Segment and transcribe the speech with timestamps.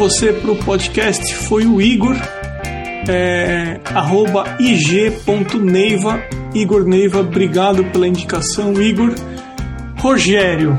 [0.00, 2.16] Você para o podcast foi o Igor,
[3.06, 6.22] é, arroba ig.neiva.
[6.54, 9.14] Igor Neiva, obrigado pela indicação, Igor.
[9.98, 10.74] Rogério,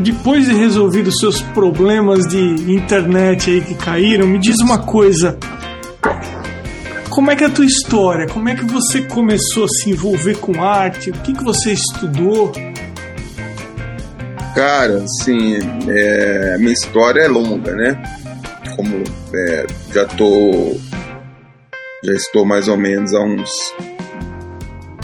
[0.00, 5.38] depois de resolvido seus problemas de internet aí que caíram, me diz uma coisa.
[7.08, 8.26] Como é que é a tua história?
[8.26, 11.10] Como é que você começou a se envolver com arte?
[11.10, 12.50] O que, que você estudou?
[14.56, 15.56] Cara, assim,
[15.88, 18.19] é, minha história é longa, né?
[18.76, 20.76] Como é, já tô.
[22.02, 23.50] Já estou mais ou menos há uns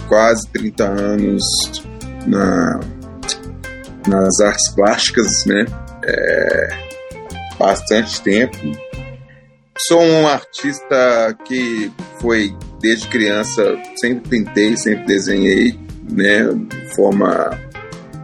[0.08, 1.42] quase 30 anos
[2.26, 2.80] na,
[4.08, 5.66] nas artes plásticas, né?
[6.04, 6.68] É,
[7.58, 8.56] bastante tempo.
[9.78, 13.62] Sou um artista que foi desde criança
[13.96, 15.78] sempre pintei, sempre desenhei,
[16.10, 16.44] né?
[16.44, 17.60] De forma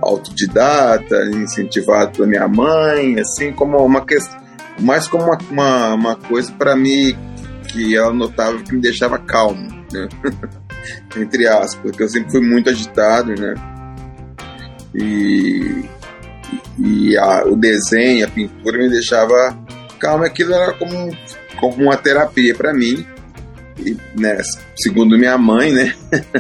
[0.01, 4.41] autodidata, incentivado pela minha mãe, assim como uma questão,
[4.81, 7.17] mais como uma, uma, uma coisa para mim
[7.69, 10.09] que ela notava que me deixava calmo, né?
[11.17, 13.55] entre aspas, porque eu sempre fui muito agitado, né?
[14.95, 15.85] E,
[16.79, 19.57] e a, o desenho, a pintura me deixava
[19.99, 20.25] calmo.
[20.25, 21.17] Aquilo era como,
[21.59, 23.07] como uma terapia para mim,
[23.79, 24.39] e, né,
[24.77, 25.95] segundo minha mãe, né?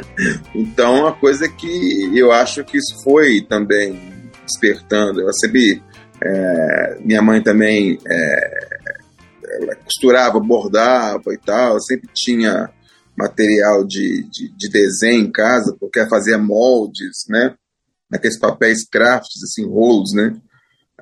[0.55, 3.99] então, uma coisa que eu acho que isso foi também
[4.45, 5.21] despertando.
[5.21, 5.83] Ela sempre,
[6.25, 8.63] é, minha mãe também é,
[9.85, 12.71] costurava, bordava e tal, sempre tinha
[13.17, 17.55] material de, de, de, desenho em casa, porque ela fazia moldes, né?
[18.11, 20.35] Naqueles papéis crafts, assim, rolos, né?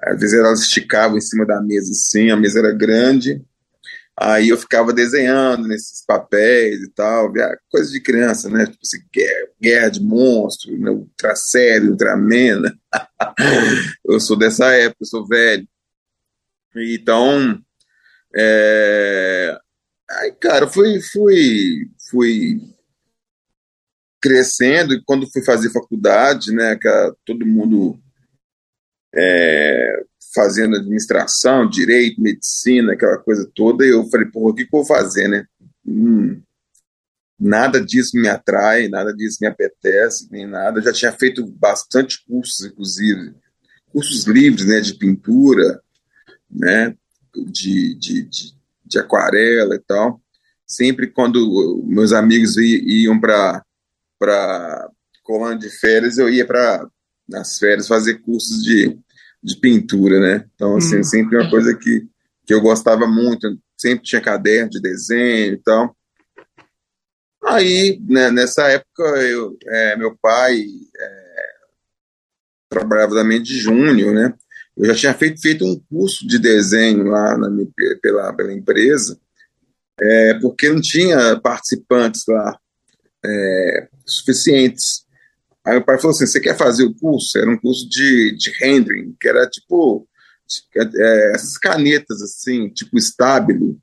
[0.02, 3.42] Às vezes elas esticavam em cima da mesa, assim, a mesa era grande,
[4.20, 7.32] aí eu ficava desenhando nesses papéis e tal,
[7.70, 8.66] coisa de criança, né?
[8.66, 10.90] Tipo assim, guerra, guerra de monstros, né?
[10.90, 12.60] Ultra sério, Ultraman.
[12.60, 12.72] Né?
[14.04, 15.66] eu sou dessa época, eu sou velho.
[16.76, 17.60] Então,
[18.36, 19.58] é,
[20.10, 22.60] Aí, cara, fui, fui, fui
[24.20, 26.88] crescendo e quando fui fazer faculdade, né, que
[27.24, 27.98] todo mundo
[29.14, 30.02] é,
[30.34, 34.86] fazendo administração, direito, medicina, aquela coisa toda, eu falei, porra, o que, que eu vou
[34.86, 35.44] fazer, né?
[35.86, 36.40] Hum,
[37.38, 40.78] nada disso me atrai, nada disso me apetece, nem nada.
[40.78, 43.34] Eu já tinha feito bastante cursos, inclusive,
[43.92, 45.80] cursos livres, né, de pintura,
[46.50, 46.94] né,
[47.34, 48.60] de, de, de
[48.90, 50.20] de aquarela e tal.
[50.66, 53.64] Sempre quando meus amigos iam para
[54.18, 54.90] para
[55.22, 56.86] colando de férias, eu ia para
[57.26, 58.98] nas férias fazer cursos de,
[59.42, 60.44] de pintura, né?
[60.54, 61.04] Então, assim, hum.
[61.04, 62.06] sempre uma coisa que,
[62.46, 65.96] que eu gostava muito, sempre tinha caderno de desenho e tal.
[67.44, 71.30] Aí, né, nessa época, eu, é, meu pai é,
[72.68, 74.34] trabalhava também de junho, né?
[74.76, 77.48] Eu já tinha feito, feito um curso de desenho lá na,
[78.00, 79.18] pela, pela empresa,
[80.00, 82.58] é, porque não tinha participantes lá
[83.24, 85.04] é, suficientes.
[85.64, 87.38] Aí o pai falou assim: você quer fazer o curso?
[87.38, 90.06] Era um curso de, de rendering, que era tipo
[90.76, 93.78] é, essas canetas assim, tipo estábilo,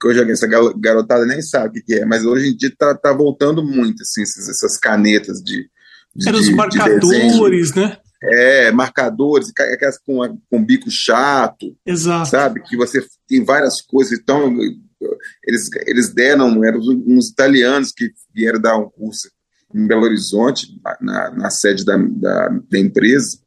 [0.00, 3.12] que hoje essa garotada nem sabe o que é, mas hoje em dia tá, tá
[3.12, 5.68] voltando muito assim, essas canetas de.
[6.14, 7.96] de Eram os marcadores, de né?
[8.22, 11.74] É, marcadores, aquelas com, com bico chato.
[11.86, 12.28] Exato.
[12.28, 12.62] Sabe?
[12.64, 14.18] Que você tem várias coisas.
[14.18, 14.54] Então,
[15.42, 19.30] eles, eles deram, eram uns italianos que vieram dar um curso
[19.74, 23.38] em Belo Horizonte, na, na sede da, da, da empresa.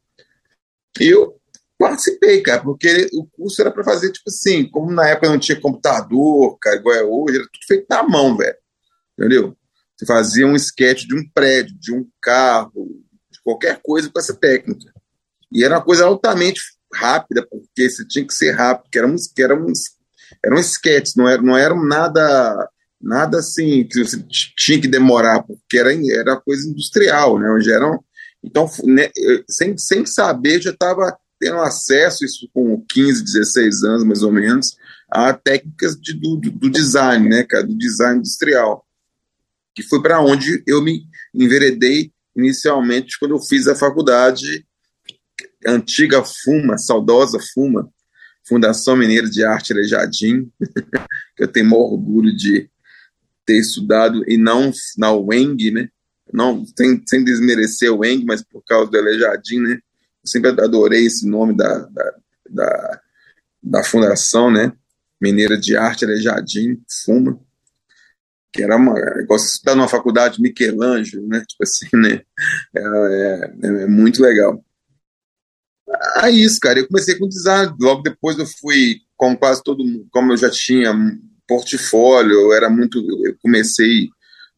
[1.00, 1.40] Eu
[1.78, 5.60] participei, cara, porque o curso era para fazer, tipo assim, como na época não tinha
[5.60, 8.56] computador, cara, igual é hoje, era tudo feito na mão, velho.
[9.18, 9.58] Entendeu?
[9.96, 13.04] Você fazia um sketch de um prédio, de um carro,
[13.44, 14.94] qualquer coisa com essa técnica.
[15.52, 16.62] E era uma coisa altamente
[16.94, 19.68] rápida, porque você tinha que ser rápido, que eram, que eram,
[20.44, 22.70] eram sketches, não era, não era nada
[23.04, 24.24] nada assim que você
[24.58, 27.50] tinha que demorar, porque era, era coisa industrial, né?
[27.52, 28.04] Onde eram,
[28.42, 29.10] então, né,
[29.50, 34.78] sem, sem saber, já estava tendo acesso, isso com 15, 16 anos mais ou menos,
[35.12, 38.86] a técnicas de, do, do design, né, cara, do design industrial,
[39.76, 41.04] que foi para onde eu me
[41.34, 44.66] enveredei inicialmente quando eu fiz a faculdade
[45.68, 47.90] antiga FUMA, saudosa FUMA,
[48.48, 50.52] Fundação Mineira de Arte Aleijadinho,
[51.36, 52.70] que eu tenho maior orgulho de
[53.46, 55.90] ter estudado, e não na UENG, né?
[56.32, 59.74] Não, sem, sem desmerecer o UENG, mas por causa do Aleijadinho, né?
[59.76, 62.14] Eu sempre adorei esse nome da, da,
[62.50, 63.02] da,
[63.62, 64.72] da Fundação, né?
[65.22, 67.40] Mineira de Arte Aleijadinho, FUMA
[68.54, 68.94] que era uma.
[69.20, 71.44] Igual você estudar numa faculdade Michelangelo, né?
[71.48, 72.22] Tipo assim, né?
[72.76, 74.64] É, é, é, muito legal.
[76.18, 76.80] Aí isso, cara.
[76.80, 77.76] Eu comecei com design.
[77.82, 80.94] Logo depois eu fui como quase todo mundo, como eu já tinha
[81.48, 84.10] portfólio, eu era muito, eu comecei,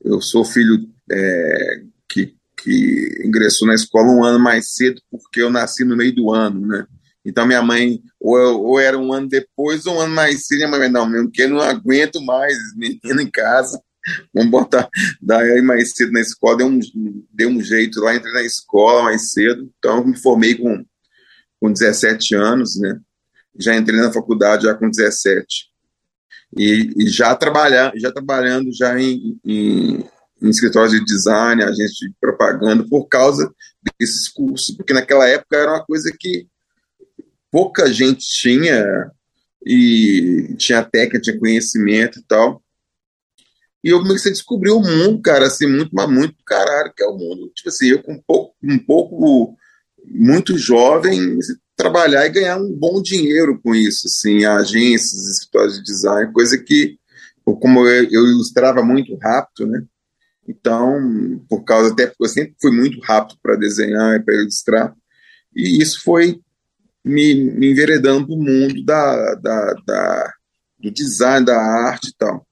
[0.03, 5.49] eu sou filho é, que, que ingressou na escola um ano mais cedo, porque eu
[5.49, 6.85] nasci no meio do ano, né?
[7.25, 10.69] Então minha mãe, ou, ou era um ano depois ou um ano mais cedo, minha
[10.69, 13.81] mãe, não, mesmo que eu não aguento mais menino em casa,
[14.33, 14.88] vamos botar,
[15.21, 16.79] daí mais cedo na escola, deu um,
[17.33, 20.85] deu um jeito lá, entrei na escola mais cedo, então me formei com,
[21.59, 22.99] com 17 anos, né?
[23.57, 25.75] Já entrei na faculdade já com 17.
[26.57, 30.06] E, e já, trabalhar, já trabalhando já em, em,
[30.42, 33.51] em escritórios de design, agência de propaganda, por causa
[34.00, 36.47] desses cursos, porque naquela época era uma coisa que
[37.51, 39.12] pouca gente tinha
[39.65, 42.62] e tinha técnica, tinha conhecimento e tal.
[43.83, 47.07] E eu comecei a descobrir o mundo, cara, assim, muito, mas muito caralho que é
[47.07, 47.51] o mundo.
[47.53, 49.56] Tipo assim, eu com pouco, um pouco
[50.03, 51.38] muito jovem,
[51.75, 56.98] trabalhar e ganhar um bom dinheiro com isso, assim, agências, escritórios de design, coisa que,
[57.44, 59.83] como eu, ilustrava muito rápido, né?
[60.48, 64.95] Então, por causa até porque eu sempre fui muito rápido para desenhar e para ilustrar,
[65.56, 66.39] e isso foi
[67.04, 70.33] me, me enveredando o mundo da, da, da,
[70.80, 72.45] do design, da arte e tal.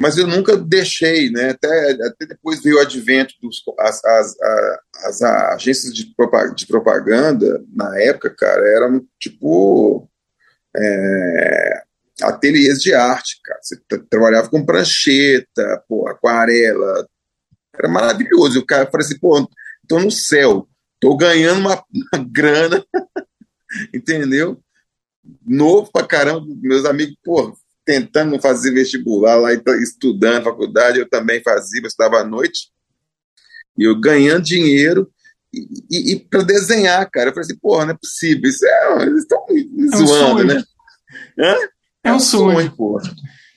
[0.00, 1.50] Mas eu nunca deixei, né?
[1.50, 6.66] Até, até depois veio o advento dos as, as, as, as agências de propaganda, de
[6.66, 10.08] propaganda, na época, cara, eram tipo
[10.76, 11.82] é,
[12.22, 13.58] ateliês de arte, cara.
[13.60, 13.76] Você
[14.08, 17.08] trabalhava com prancheta, pô, aquarela.
[17.74, 18.60] Era maravilhoso.
[18.60, 19.48] O cara falei assim, pô,
[19.88, 20.68] tô no céu
[21.00, 22.84] tô ganhando uma, uma grana,
[23.94, 24.60] entendeu?
[25.46, 27.56] Novo pra caramba, meus amigos, pô,
[27.88, 29.48] tentando fazer vestibular lá,
[29.82, 32.70] estudando faculdade, eu também fazia, eu estudava à noite,
[33.78, 35.10] e eu ganhando dinheiro,
[35.50, 39.02] e, e, e para desenhar, cara, eu falei assim, porra, não é possível, isso é,
[39.04, 40.62] eles estão me é zoando, um né?
[41.38, 41.54] Hã?
[42.04, 43.10] É, é um sonho, sonho porra.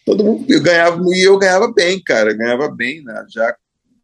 [0.05, 3.25] Todo mundo, eu ganhava, e eu ganhava bem, cara, ganhava bem, né?
[3.29, 3.53] já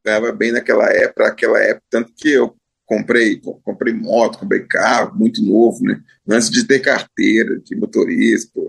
[0.04, 2.54] ganhava bem naquela época, naquela época, tanto que eu
[2.86, 6.02] comprei, comprei moto, comprei carro, muito novo, né?
[6.30, 8.60] Antes de ter carteira de motorista.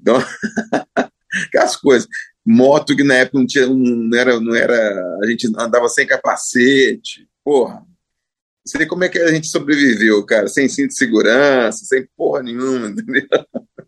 [0.00, 0.16] Então,
[1.46, 2.08] aquelas coisas.
[2.44, 5.18] Moto que na época não, tinha, não, era, não era.
[5.22, 7.28] A gente andava sem capacete.
[7.44, 7.74] Porra.
[7.74, 12.42] Não sei como é que a gente sobreviveu, cara, sem cinto de segurança, sem porra
[12.42, 13.26] nenhuma, entendeu?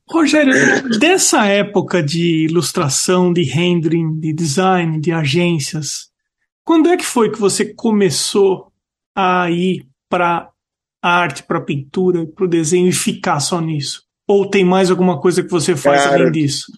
[0.08, 0.52] Rogério,
[0.98, 6.10] dessa época de ilustração, de rendering, de design, de agências,
[6.64, 8.72] quando é que foi que você começou
[9.14, 10.50] a ir para
[11.02, 14.04] arte, para pintura, para o desenho e ficar só nisso?
[14.30, 16.70] Ou tem mais alguma coisa que você faz Cara, além disso?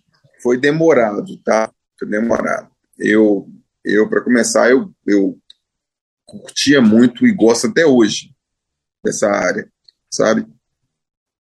[0.43, 1.71] Foi demorado, tá?
[1.99, 2.71] Foi demorado.
[2.99, 3.47] Eu,
[3.85, 5.39] eu para começar, eu, eu
[6.25, 8.31] curtia muito e gosto até hoje
[9.05, 9.71] dessa área,
[10.11, 10.47] sabe?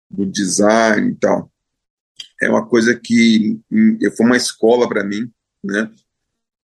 [0.07, 1.51] Do design e tal.
[2.39, 5.27] É uma coisa que hum, foi uma escola para mim,
[5.63, 5.89] né?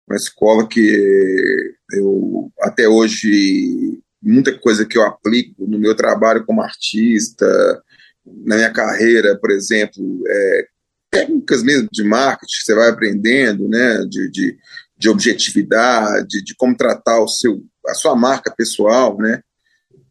[0.08, 6.60] Uma escola que eu até hoje muita coisa que eu aplico no meu trabalho como
[6.60, 7.46] artista,
[8.44, 10.66] na minha carreira, por exemplo, é,
[11.10, 14.58] técnicas mesmo de marketing você vai aprendendo, né, de, de,
[14.96, 19.42] de objetividade, de como tratar o seu, a sua marca pessoal, né.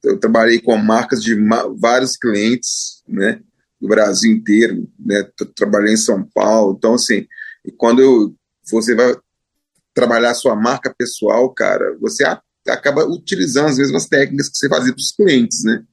[0.03, 1.35] Eu trabalhei com marcas de
[1.79, 3.39] vários clientes, né,
[3.79, 7.27] do Brasil inteiro, né, trabalhei em São Paulo, então assim,
[7.65, 8.35] e quando eu,
[8.69, 9.15] você vai
[9.93, 12.23] trabalhar a sua marca pessoal, cara, você
[12.67, 15.83] acaba utilizando as mesmas técnicas que você fazia para os clientes, né?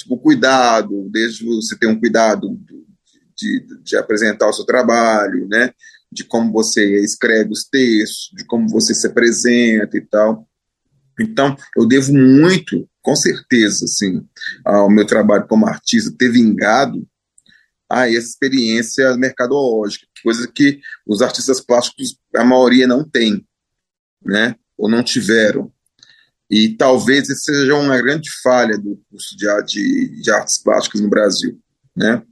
[0.00, 2.58] Tipo, cuidado, desde você ter um cuidado
[3.36, 5.74] de, de apresentar o seu trabalho, né?
[6.10, 10.48] De como você escreve os textos, de como você se apresenta e tal.
[11.20, 14.26] Então, eu devo muito, com certeza, assim,
[14.64, 17.06] ao meu trabalho como artista ter vingado
[17.86, 23.46] a essa experiência mercadológica, coisa que os artistas plásticos, a maioria não tem,
[24.24, 24.54] né?
[24.78, 25.70] Ou não tiveram.
[26.50, 31.08] E talvez essa seja uma grande falha do curso de, de, de artes plásticas no
[31.08, 31.60] Brasil.
[31.96, 32.22] Né?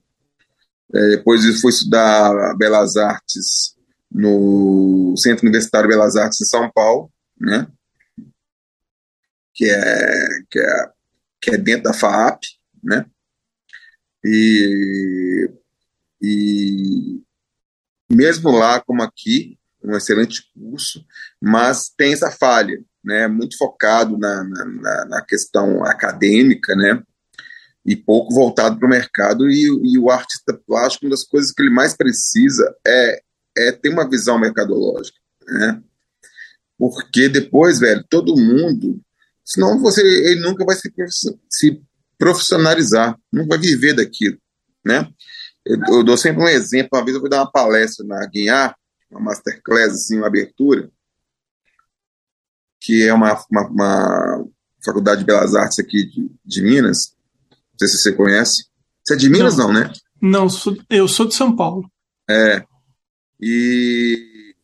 [0.93, 3.77] É, depois eu fui estudar Belas Artes
[4.11, 7.69] no Centro Universitário Belas Artes em São Paulo, né?
[9.59, 10.91] que, é, que, é,
[11.41, 12.43] que é dentro da FAAP,
[12.83, 13.05] né?
[14.25, 15.51] E,
[16.23, 17.21] e
[18.09, 21.05] mesmo lá como aqui, um excelente curso,
[21.41, 27.03] mas tem essa falha, né, muito focado na, na, na questão acadêmica, né,
[27.85, 29.49] e pouco voltado para o mercado.
[29.51, 33.23] E, e, o artista plástico, uma das coisas que ele mais precisa é,
[33.57, 35.83] é ter uma visão mercadológica, né?
[36.77, 39.01] Porque depois, velho, todo mundo,
[39.45, 40.93] senão você, ele nunca vai se,
[41.51, 41.83] se
[42.17, 44.39] profissionalizar, não vai viver daquilo,
[44.85, 45.09] né?
[45.69, 46.91] eu, eu, dou sempre um exemplo.
[46.93, 48.75] Uma vez eu fui dar uma palestra na Guiar,
[49.11, 50.91] uma masterclass, assim, uma abertura,
[52.81, 54.45] que é uma, uma, uma
[54.85, 57.15] faculdade de belas artes aqui de, de, Minas.
[57.51, 58.65] Não sei se você conhece.
[59.05, 59.93] Você é de Minas, não, não né?
[60.21, 61.91] Não, sou, eu sou de São Paulo.
[62.29, 62.65] É.
[63.41, 64.55] E,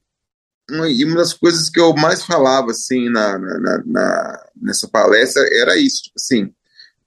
[0.70, 5.76] e uma das coisas que eu mais falava, assim, na, na, na nessa palestra era
[5.76, 6.52] isso, tipo assim,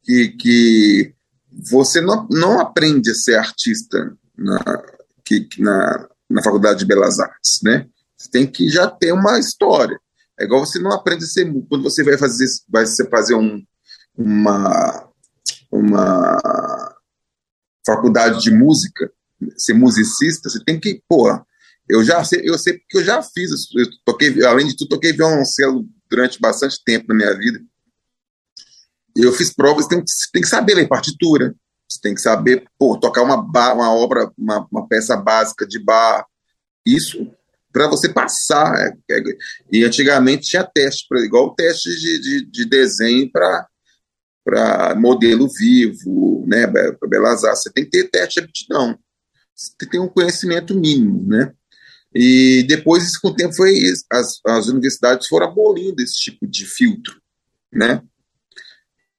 [0.03, 1.13] que, que
[1.51, 4.59] você não, não aprende a ser artista na,
[5.25, 7.87] que, na, na faculdade de belas artes, né?
[8.15, 9.99] Você tem que já ter uma história.
[10.39, 13.63] É igual você não aprende a ser quando você vai fazer vai fazer um,
[14.15, 15.09] uma
[15.71, 16.37] uma
[17.85, 19.11] faculdade de música,
[19.57, 21.27] ser musicista, você tem que, pô,
[21.89, 25.13] eu já sei, eu sei porque eu já fiz, eu toquei, além de tudo, toquei
[25.13, 27.59] violoncelo durante bastante tempo na minha vida.
[29.15, 30.03] Eu fiz provas, você tem,
[30.33, 31.55] tem que saber ler partitura,
[31.89, 36.25] você tem que saber, pô, tocar uma, uma obra, uma, uma peça básica de bar,
[36.85, 37.31] isso
[37.71, 38.75] para você passar.
[39.09, 39.23] É, é,
[39.71, 47.09] e antigamente tinha teste, igual teste de, de, de desenho para modelo vivo, né, para
[47.09, 48.97] Belas Artes, você tem que ter teste de aptidão,
[49.53, 51.51] você tem um conhecimento mínimo, né,
[52.15, 53.77] e depois, isso, com o tempo, foi
[54.09, 57.21] as, as universidades foram abolindo esse tipo de filtro,
[57.69, 58.01] né,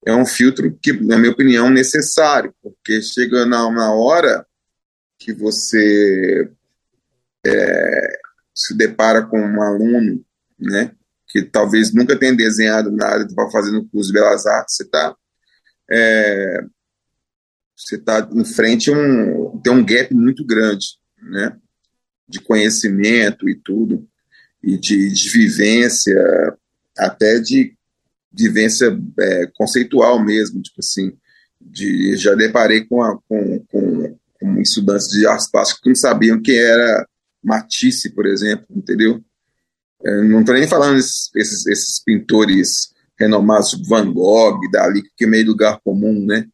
[0.07, 4.47] é um filtro que, na minha opinião, necessário, porque chega na, na hora
[5.19, 6.51] que você
[7.45, 8.19] é,
[8.59, 10.25] se depara com um aluno,
[10.59, 10.93] né,
[11.29, 15.17] que talvez nunca tenha desenhado nada, está fazendo curso de belas artes, você está
[15.91, 16.65] é,
[17.77, 20.87] você está em frente a um tem um gap muito grande,
[21.23, 21.57] né,
[22.29, 24.09] de conhecimento e tudo
[24.63, 26.17] e de, de vivência,
[26.97, 27.75] até de
[28.33, 31.13] vivência é, conceitual mesmo, tipo assim,
[31.61, 36.41] de já deparei com, a, com, com, com estudantes de artes plásticas que não sabiam
[36.41, 37.07] que era
[37.43, 39.23] Matisse, por exemplo, entendeu?
[40.05, 45.25] É, não estou nem falando esses, esses, esses, pintores renomados, tipo Van Gogh, Dali, que
[45.25, 46.47] é meio lugar comum, né?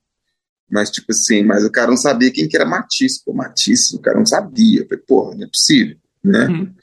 [0.70, 3.22] Mas, tipo assim, mas o cara não sabia quem que era Matisse.
[3.24, 4.80] Pô, Matisse, o cara não sabia.
[4.80, 6.46] Eu falei, porra, não é possível, né?
[6.46, 6.74] Uhum.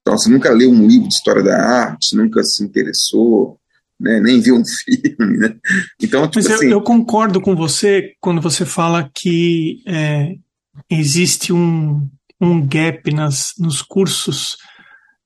[0.00, 3.58] Então, você nunca leu um livro de história da arte, nunca se interessou,
[3.98, 4.20] né?
[4.20, 5.56] nem viu um filme, né?
[6.00, 6.66] Então, tipo mas assim...
[6.66, 10.34] eu, eu, concordo com você quando você fala que é,
[10.90, 12.08] existe um,
[12.42, 14.56] um gap nas, nos cursos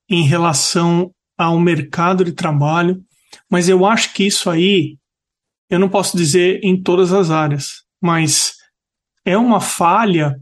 [0.09, 3.03] em relação ao mercado de trabalho,
[3.51, 4.99] mas eu acho que isso aí,
[5.71, 8.57] eu não posso dizer em todas as áreas, mas
[9.25, 10.37] é uma falha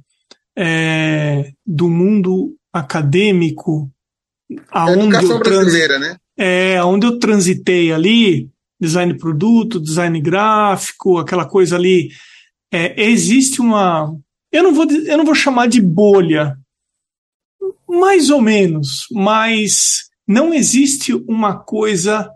[0.57, 3.89] é, do mundo acadêmico
[4.71, 6.17] aonde é eu brasileira, né?
[6.37, 8.51] É, onde eu transitei ali,
[8.81, 12.09] design de produto, design gráfico, aquela coisa ali,
[12.73, 14.13] é, existe uma,
[14.51, 16.57] eu não vou, eu não vou chamar de bolha,
[17.99, 22.31] mais ou menos, mas não existe uma coisa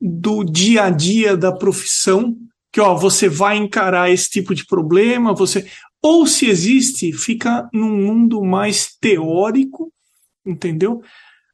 [0.00, 2.36] do dia a dia da profissão
[2.72, 5.64] que ó, você vai encarar esse tipo de problema, você
[6.02, 9.92] ou se existe, fica num mundo mais teórico,
[10.44, 11.00] entendeu?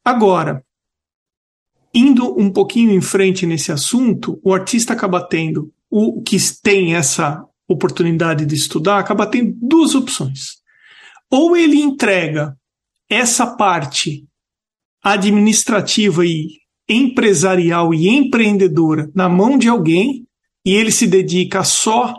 [0.05, 0.65] Agora,
[1.95, 7.45] indo um pouquinho em frente nesse assunto, o artista acaba tendo o que tem essa
[7.69, 10.57] oportunidade de estudar, acaba tendo duas opções.
[11.31, 12.57] Ou ele entrega
[13.11, 14.25] essa parte
[15.03, 16.47] administrativa e
[16.89, 20.27] empresarial e empreendedora na mão de alguém
[20.65, 22.15] e ele se dedica só,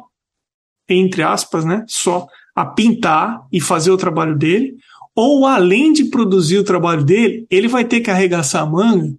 [0.90, 4.76] entre aspas, né, só a pintar e fazer o trabalho dele,
[5.16, 9.14] ou além de produzir o trabalho dele, ele vai ter que arregaçar a manga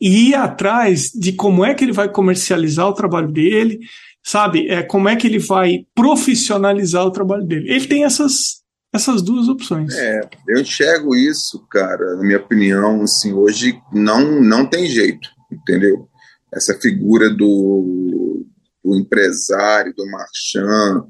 [0.00, 3.80] e ir atrás de como é que ele vai comercializar o trabalho dele,
[4.22, 4.68] sabe?
[4.68, 7.70] É, como é que ele vai profissionalizar o trabalho dele.
[7.70, 8.57] Ele tem essas,
[8.92, 9.94] essas duas opções.
[9.94, 16.08] É, eu enxergo isso, cara, na minha opinião, assim, hoje não, não tem jeito, entendeu?
[16.52, 18.46] Essa figura do,
[18.82, 21.06] do empresário, do marchand,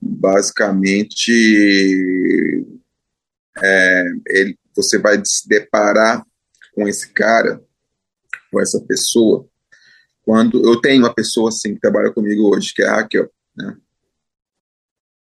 [0.00, 1.32] basicamente
[3.62, 6.24] é, ele, você vai se deparar
[6.74, 7.62] com esse cara,
[8.50, 9.48] com essa pessoa,
[10.24, 13.76] quando eu tenho uma pessoa assim que trabalha comigo hoje, que é a Raquel, né?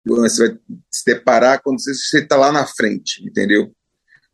[0.06, 0.60] Você vai
[0.92, 3.72] se deparar quando você está lá na frente, entendeu?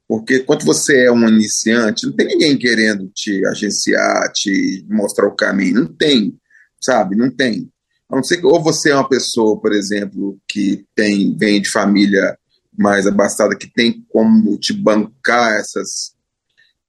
[0.07, 5.35] Porque quando você é um iniciante, não tem ninguém querendo te agenciar, te mostrar o
[5.35, 5.81] caminho.
[5.81, 6.35] Não tem,
[6.81, 7.15] sabe?
[7.15, 7.69] Não tem.
[8.09, 11.69] A não ser que ou você é uma pessoa, por exemplo, que tem vem de
[11.69, 12.35] família
[12.75, 16.15] mais abastada, que tem como te bancar essas.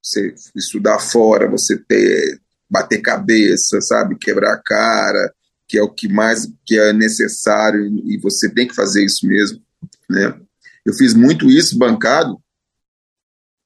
[0.02, 5.34] Você estudar fora, você ter bater cabeça, sabe, quebrar a cara,
[5.70, 9.62] que é o que mais que é necessário e você tem que fazer isso mesmo,
[10.10, 10.36] né?
[10.84, 12.36] eu fiz muito isso bancado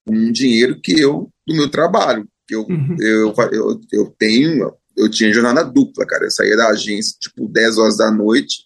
[0.05, 2.29] com um dinheiro que eu, do meu trabalho.
[2.47, 2.95] Que eu, uhum.
[2.99, 6.25] eu, eu, eu tenho, eu tinha jornada dupla, cara.
[6.25, 8.65] Eu saía da agência, tipo, 10 horas da noite,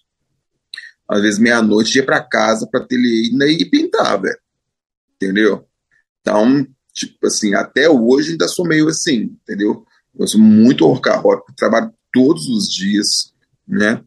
[1.08, 4.38] às vezes meia-noite, ia para casa para ateliê e pintar, velho.
[5.16, 5.66] Entendeu?
[6.20, 9.86] Então, tipo assim, até hoje ainda sou meio assim, entendeu?
[10.14, 13.34] Eu sou muito workaholic, trabalho todos os dias,
[13.68, 14.04] né?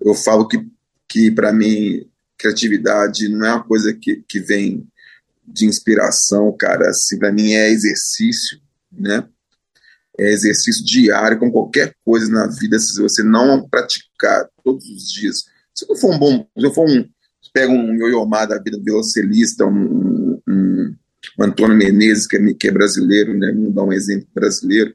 [0.00, 0.66] Eu falo que,
[1.08, 2.06] que para mim,
[2.38, 4.86] criatividade não é uma coisa que, que vem
[5.46, 6.90] de inspiração, cara.
[6.90, 8.60] Assim, para mim é exercício,
[8.92, 9.26] né?
[10.18, 15.44] É exercício diário, com qualquer coisa na vida, se você não praticar todos os dias.
[15.74, 17.06] Se eu for um bom, se eu for um,
[17.52, 18.78] pega um Yoyomá da vida,
[19.66, 20.94] um, um,
[21.38, 23.52] um Antônio Menezes, que é, que é brasileiro, né?
[23.52, 24.94] Vamos dar um exemplo brasileiro,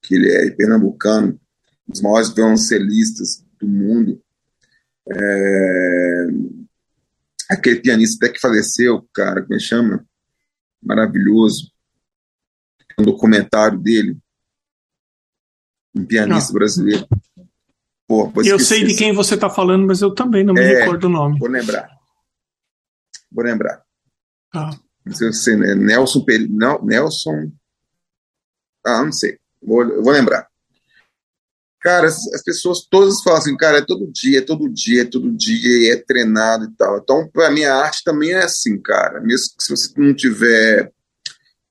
[0.00, 1.38] que ele é pernambucano,
[1.92, 4.20] dos maiores violoncelistas do mundo.
[5.08, 6.26] É,
[7.50, 10.04] aquele pianista até que faleceu, cara, como é chama?
[10.82, 11.70] Maravilhoso.
[12.98, 14.18] Um documentário dele.
[15.94, 17.06] Um pianista brasileiro.
[18.08, 21.04] Pô, eu sei de quem você está falando, mas eu também não me é, recordo
[21.04, 21.38] o nome.
[21.38, 21.88] Vou lembrar.
[23.30, 23.82] Vou lembrar.
[24.54, 24.70] Ah.
[25.04, 26.24] Não sei se é Nelson,
[26.82, 27.52] Nelson.
[28.84, 29.38] Ah, não sei.
[29.62, 30.51] Vou, vou lembrar.
[31.82, 35.04] Cara, as, as, pessoas todas falam assim, cara, é todo dia, é todo dia, é
[35.04, 36.98] todo dia, é treinado e tal.
[36.98, 39.20] Então, para mim, a arte também é assim, cara.
[39.20, 40.92] Mesmo se você não tiver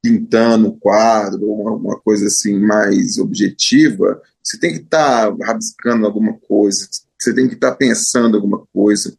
[0.02, 6.34] pintando quadro ou alguma coisa assim mais objetiva, você tem que estar tá rabiscando alguma
[6.34, 6.88] coisa,
[7.18, 9.16] você tem que estar tá pensando alguma coisa,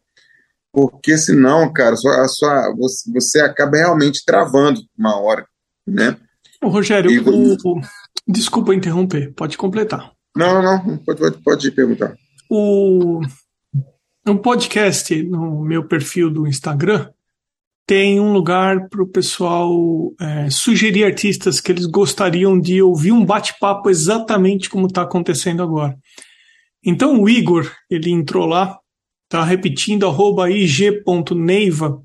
[0.71, 5.47] porque senão, cara, sua, sua, você, você acaba realmente travando uma hora,
[5.87, 6.17] né?
[6.61, 7.81] Ô, Rogério, e, o, o,
[8.27, 10.12] desculpa interromper, pode completar.
[10.35, 12.15] Não, não, pode, pode, pode perguntar.
[12.49, 13.21] O
[14.25, 17.09] um podcast no meu perfil do Instagram
[17.85, 19.69] tem um lugar para o pessoal
[20.19, 25.97] é, sugerir artistas que eles gostariam de ouvir um bate-papo exatamente como está acontecendo agora.
[26.85, 28.79] Então o Igor, ele entrou lá,
[29.27, 32.01] tá repetindo arroba ig.neiva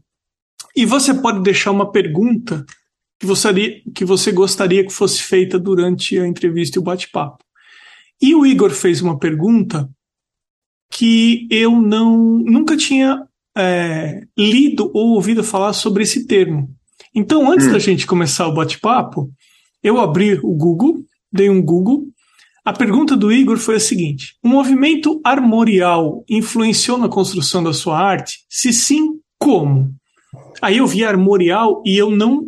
[0.74, 2.64] e você pode deixar uma pergunta
[3.18, 7.44] que você, que você gostaria que fosse feita durante a entrevista e o bate-papo.
[8.20, 9.88] E o Igor fez uma pergunta
[10.90, 13.22] que eu não nunca tinha
[13.56, 16.68] é, lido ou ouvido falar sobre esse termo.
[17.14, 17.72] Então, antes hum.
[17.72, 19.30] da gente começar o bate-papo,
[19.82, 20.98] eu abri o Google,
[21.32, 22.04] dei um Google.
[22.64, 27.98] A pergunta do Igor foi a seguinte: o movimento armorial influenciou na construção da sua
[27.98, 28.44] arte?
[28.48, 29.92] Se sim, como?
[30.60, 32.44] Aí eu vi armorial e eu não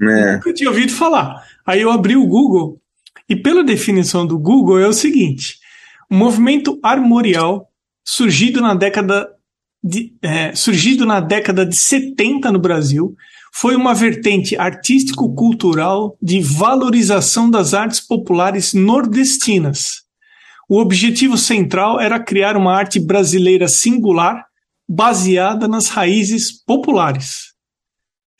[0.00, 0.34] é.
[0.34, 1.42] nunca tinha ouvido falar.
[1.64, 2.80] Aí eu abri o Google
[3.28, 5.58] e pela definição do Google é o seguinte:
[6.10, 7.68] o movimento armorial
[8.04, 9.28] surgido na década
[9.82, 13.14] de, é, surgido na década de 70 no Brasil,
[13.52, 20.04] foi uma vertente artístico-cultural de valorização das artes populares nordestinas.
[20.68, 24.44] O objetivo central era criar uma arte brasileira singular,
[24.88, 27.54] baseada nas raízes populares.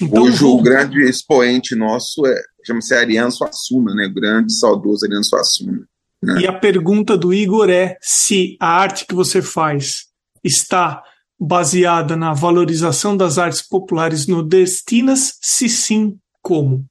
[0.02, 2.34] Então, Hoje o grande expoente nosso é
[2.66, 4.08] chama-se Ariano Suassuna, né?
[4.08, 5.86] Grande saudoso Ariano Suassuna.
[6.22, 6.40] Né?
[6.42, 10.06] E a pergunta do Igor é se a arte que você faz
[10.42, 11.02] está
[11.38, 16.84] baseada na valorização das artes populares nordestinas, se sim, como?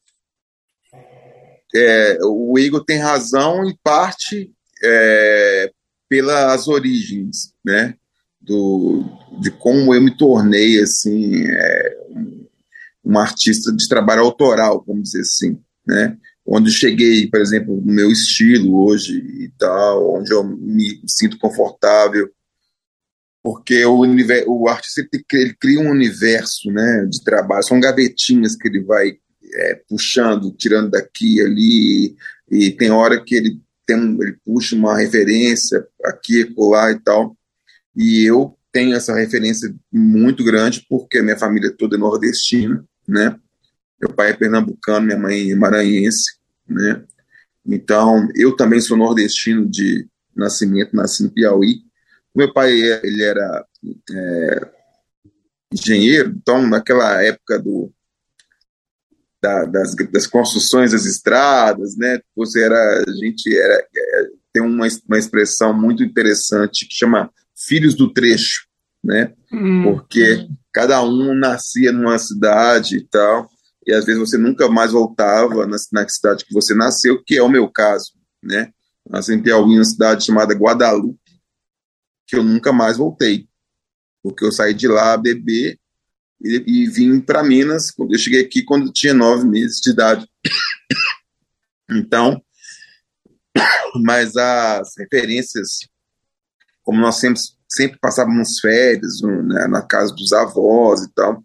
[1.76, 4.52] É, o Igor tem razão em parte
[4.84, 5.72] é,
[6.08, 7.96] pelas origens, né?
[8.40, 9.04] Do,
[9.42, 11.98] de como eu me tornei assim é,
[13.04, 16.17] um artista de trabalho autoral, vamos dizer assim né?
[16.45, 22.30] Onde cheguei, por exemplo, no meu estilo hoje e tal, onde eu me sinto confortável,
[23.43, 28.67] porque o, universo, o artista ele cria um universo, né, de trabalho, são gavetinhas que
[28.67, 29.17] ele vai
[29.54, 32.15] é, puxando, tirando daqui ali,
[32.50, 37.38] e tem hora que ele tem ele puxa uma referência aqui, lá e tal,
[37.95, 43.39] e eu tenho essa referência muito grande porque minha família toda é nordestina, né?
[44.01, 47.03] Meu pai é pernambucano, minha mãe é maranhense, né?
[47.65, 51.79] Então, eu também sou nordestino de nascimento, nasci no Piauí.
[52.36, 53.65] Meu pai, ele era
[54.12, 54.69] é,
[55.73, 57.91] engenheiro, então, naquela época do,
[59.41, 62.19] da, das, das, construções das estradas, né?
[62.36, 67.95] Você era, a gente era, é, tem uma, uma expressão muito interessante que chama filhos
[67.95, 68.67] do trecho,
[69.03, 69.34] né?
[69.51, 69.84] Hum.
[69.84, 73.49] Porque cada um nascia numa cidade e tal
[73.86, 77.43] e às vezes você nunca mais voltava na, na cidade que você nasceu, que é
[77.43, 78.71] o meu caso, né?
[79.08, 81.19] Nasci em Piauí, uma cidade chamada Guadalupe,
[82.26, 83.48] que eu nunca mais voltei,
[84.24, 85.80] porque eu saí de lá bebê
[86.41, 87.93] e, e vim para Minas.
[87.98, 90.28] Eu cheguei aqui quando tinha nove meses de idade.
[91.88, 92.43] Então,
[94.04, 95.88] mas as referências,
[96.82, 101.44] como nós sempre, sempre passávamos férias né, na casa dos avós e tal,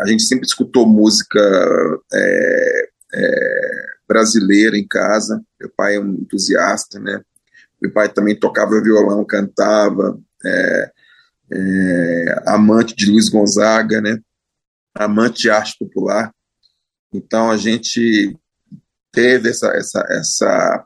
[0.00, 1.40] a gente sempre escutou música
[2.12, 5.42] é, é, brasileira em casa.
[5.60, 7.20] Meu pai é um entusiasta, né?
[7.80, 10.92] Meu pai também tocava violão, cantava, é,
[11.52, 14.18] é, amante de Luiz Gonzaga, né?
[14.94, 16.32] Amante de arte popular.
[17.12, 18.36] Então a gente
[19.10, 20.84] teve essa essa essa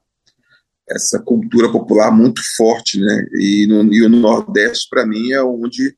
[0.88, 3.26] essa cultura popular muito forte, né?
[3.34, 5.96] E, no, e o Nordeste para mim é onde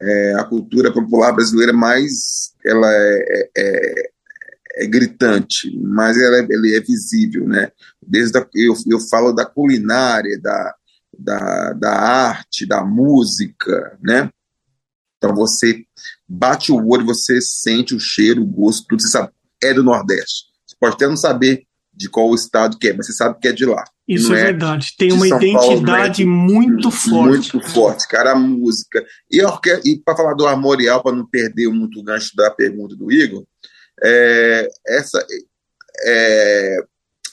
[0.00, 4.10] é, a cultura popular brasileira mais ela é, é,
[4.76, 7.70] é gritante, mas ela é, ela é visível, né?
[8.02, 10.74] Desde a, eu, eu falo da culinária, da,
[11.18, 14.30] da, da arte, da música, né?
[15.18, 15.84] Então você
[16.26, 19.30] bate o olho, você sente o cheiro, o gosto, tudo, você sabe,
[19.62, 20.46] é do Nordeste.
[20.66, 23.52] Você pode até não saber de qual estado que é, mas você sabe que é
[23.52, 23.84] de lá.
[24.08, 24.94] Isso é, é verdade.
[24.98, 26.52] Tem uma São identidade Paulo, né?
[26.52, 27.54] muito forte.
[27.54, 29.04] Muito forte, cara, a música.
[29.30, 29.40] E,
[29.84, 33.44] e para falar do Armorial, para não perder muito o gancho da pergunta do Igor,
[34.02, 35.24] é, essa,
[36.04, 36.84] é,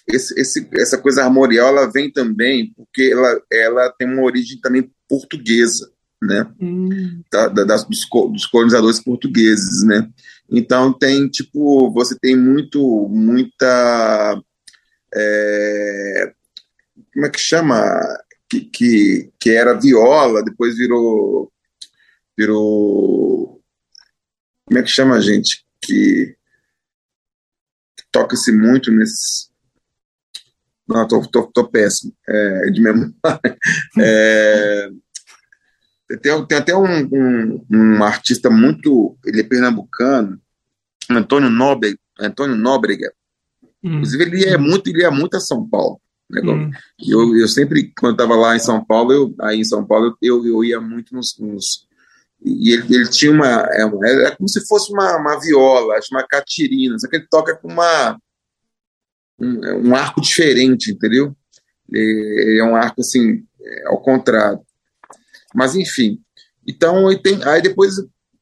[0.07, 4.89] esse, esse, essa coisa armorial ela vem também porque ela, ela tem uma origem também
[5.07, 5.89] portuguesa,
[6.21, 6.47] né?
[6.59, 7.21] Hum.
[7.31, 10.09] Da, da, das, dos, dos colonizadores portugueses, né?
[10.49, 14.41] Então tem tipo você tem muito muita
[15.13, 16.33] é,
[17.13, 17.83] como é que chama?
[18.49, 21.51] Que, que, que era viola, depois virou.
[22.37, 23.61] Virou.
[24.65, 25.65] Como é que chama, gente?
[25.81, 26.35] Que,
[27.97, 29.49] que toca-se muito nesses.
[30.87, 32.13] Não, tô, tô, tô péssimo.
[32.27, 33.13] É, de memória.
[33.99, 34.89] É,
[36.21, 39.17] tem, tem até um, um, um, artista muito.
[39.25, 40.39] Ele é pernambucano,
[41.09, 41.97] Antônio Nóbrega.
[42.19, 43.11] Antônio Nóbrega.
[43.83, 43.95] Hum.
[43.95, 45.99] Inclusive, ele é muito, ele é muito a São Paulo.
[46.29, 46.41] Né?
[46.41, 46.71] Hum.
[46.99, 50.45] Eu, eu sempre, quando estava lá em São Paulo, eu, aí em São Paulo, eu,
[50.45, 51.37] eu ia muito nos.
[51.39, 51.87] nos
[52.43, 53.67] e ele, ele tinha uma.
[53.71, 57.55] É, é como se fosse uma, uma viola, acho uma catirina, só que ele toca
[57.55, 58.19] com uma.
[59.39, 61.35] Um, um arco diferente, entendeu?
[61.93, 63.43] É, é um arco assim,
[63.85, 64.59] ao contrário.
[65.53, 66.19] Mas, enfim.
[66.67, 67.95] Então, tem, aí depois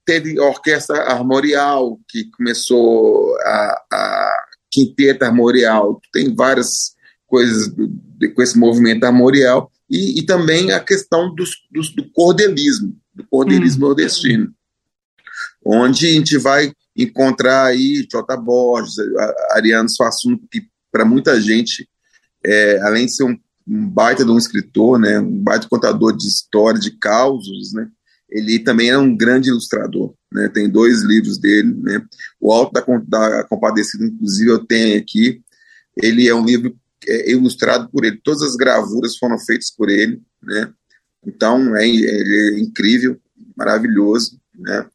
[0.06, 6.94] teve a Orquestra Armorial, que começou a, a Quinteta Armorial, tem várias
[7.26, 7.74] coisas
[8.36, 13.86] com esse movimento armorial, e, e também a questão dos, dos, do cordelismo, do cordelismo
[13.86, 13.88] hum.
[13.88, 14.54] nordestino,
[15.66, 18.96] onde a gente vai encontrar aí Jota Borges,
[19.52, 21.88] Ariano Suassuna, que para muita gente,
[22.44, 26.28] é, além de ser um, um, baita de um escritor, né, um baita contador de
[26.28, 27.88] história, de causos, né,
[28.30, 32.02] ele também é um grande ilustrador, né, tem dois livros dele, né,
[32.40, 35.42] o Alto da, da Compadecida, inclusive, eu tenho aqui,
[36.02, 36.76] ele é um livro
[37.08, 40.74] é ilustrado por ele, todas as gravuras foram feitas por ele, né?
[41.26, 43.20] Então, é, ele é incrível,
[43.56, 44.88] maravilhoso, né?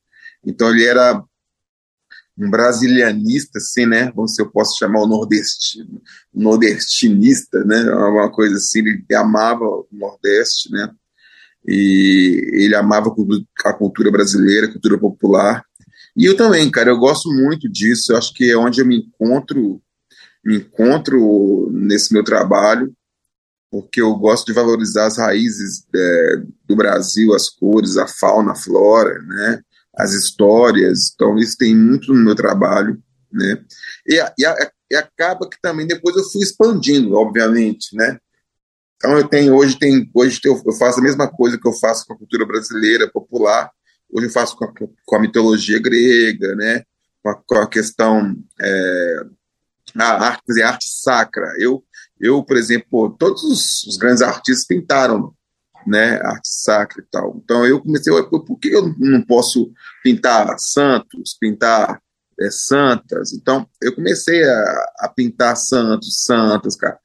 [0.45, 1.23] Então, ele era
[2.39, 4.11] um brasilianista, assim, né?
[4.15, 6.01] Vamos se eu posso chamar o nordestino,
[6.33, 7.83] nordestinista, né?
[7.93, 10.91] Uma coisa assim, ele amava o Nordeste, né?
[11.67, 13.13] E ele amava
[13.65, 15.65] a cultura brasileira, a cultura popular.
[16.17, 18.13] E eu também, cara, eu gosto muito disso.
[18.13, 19.81] Eu acho que é onde eu me encontro
[20.45, 22.93] me encontro nesse meu trabalho,
[23.71, 28.57] porque eu gosto de valorizar as raízes é, do Brasil, as cores, a fauna, a
[28.57, 29.61] flora, né,
[29.95, 31.13] as histórias.
[31.15, 33.01] Então, isso tem muito no meu trabalho.
[33.33, 33.63] Né,
[34.09, 38.19] e, e, e acaba que também depois eu fui expandindo, obviamente, né.
[39.01, 42.13] Então, eu tenho, hoje, tem, hoje eu faço a mesma coisa que eu faço com
[42.13, 43.71] a cultura brasileira popular,
[44.13, 44.73] hoje eu faço com a,
[45.07, 46.85] com a mitologia grega, né,
[47.23, 49.21] com a, com a questão é,
[49.97, 51.51] a arte, dizer, arte sacra.
[51.59, 51.83] Eu,
[52.21, 55.33] eu por exemplo, todos os, os, grandes artistas pintaram
[55.87, 57.41] né, arte sacra e tal.
[57.43, 62.03] Então eu comecei, eu, por que eu não posso pintar santos, pintar
[62.39, 63.33] é, santas?
[63.33, 66.99] Então eu comecei a, a pintar santos, santas, cara,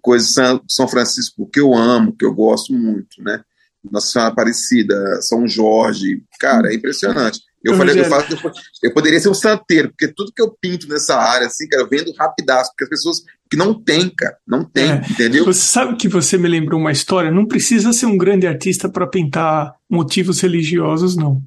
[0.00, 3.42] coisas São, São Francisco que eu amo, que eu gosto muito, né?
[3.90, 7.40] Nossa Senhora Aparecida, São Jorge, cara, é impressionante.
[7.62, 8.34] Eu falei, eu, faço,
[8.82, 11.88] eu poderia ser um santeiro, porque tudo que eu pinto nessa área, assim, cara, eu
[11.88, 13.18] vendo rapidaço, porque as pessoas
[13.50, 15.02] que não tem, cara, não tem, é.
[15.10, 15.44] entendeu?
[15.44, 17.30] Você sabe que você me lembrou uma história?
[17.30, 21.42] Não precisa ser um grande artista para pintar motivos religiosos, não.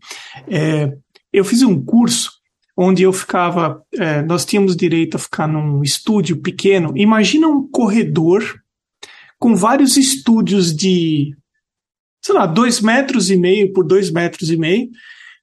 [0.47, 0.91] É,
[1.31, 2.29] eu fiz um curso
[2.75, 6.91] onde eu ficava, é, nós tínhamos direito a ficar num estúdio pequeno.
[6.95, 8.43] Imagina um corredor
[9.39, 11.35] com vários estúdios de,
[12.21, 14.89] sei lá, dois metros e meio por dois metros e meio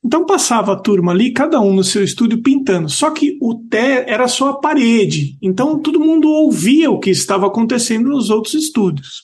[0.02, 2.88] Então passava a turma ali, cada um no seu estúdio pintando.
[2.88, 5.36] Só que o té era só a parede.
[5.40, 9.22] Então todo mundo ouvia o que estava acontecendo nos outros estúdios.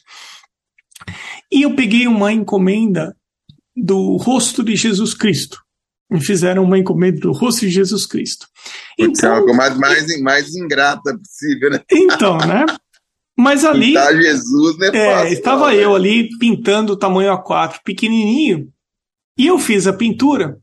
[1.50, 3.16] E eu peguei uma encomenda
[3.74, 5.65] do rosto de Jesus Cristo.
[6.10, 8.46] Me fizeram uma encomenda do rosto de Jesus Cristo.
[8.98, 11.80] Então, é a coisa mais, mais, mais ingrata possível, né?
[11.90, 12.64] Então, né?
[13.36, 13.88] Mas ali.
[13.88, 14.90] Pintar Jesus, né?
[14.94, 15.96] É, fácil, estava não, eu né?
[15.96, 18.68] ali pintando o tamanho A4 pequenininho.
[19.38, 20.58] E eu fiz a pintura.